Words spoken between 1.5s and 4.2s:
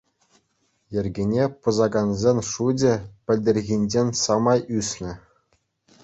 пӑсакансен шучӗ пӗлтӗрхинчен